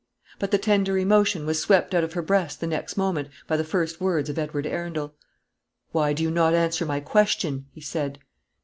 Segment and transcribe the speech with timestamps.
[0.39, 3.63] But the tender emotion was swept out of her breast the next moment by the
[3.63, 5.13] first words of Edward Arundel.
[5.91, 8.17] "Why do you not answer my question?" he said.